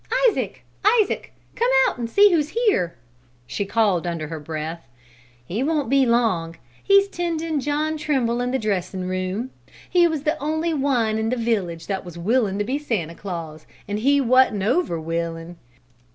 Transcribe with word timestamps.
Isaac! 0.27 0.65
Isaac! 0.83 1.31
Come 1.55 1.69
out 1.87 1.99
and 1.99 2.09
see 2.09 2.31
who's 2.31 2.57
here," 2.65 2.95
she 3.45 3.65
called 3.65 4.07
under 4.07 4.29
her 4.29 4.39
breath. 4.39 4.87
"He 5.45 5.61
won't 5.61 5.91
be 5.91 6.07
long. 6.07 6.55
He's 6.83 7.07
tendin' 7.07 7.59
John 7.59 7.97
Trimble 7.99 8.41
in 8.41 8.49
the 8.49 8.57
dressin' 8.57 9.07
room. 9.07 9.51
He 9.87 10.07
was 10.07 10.23
the 10.23 10.39
only 10.39 10.73
one 10.73 11.19
in 11.19 11.29
the 11.29 11.37
village 11.37 11.85
that 11.85 12.03
was 12.03 12.17
willin' 12.17 12.57
to 12.57 12.65
be 12.65 12.79
Santa 12.79 13.13
Claus 13.13 13.67
an' 13.87 13.97
he 13.97 14.19
wa'n't 14.19 14.63
over 14.63 14.99
willin'. 14.99 15.57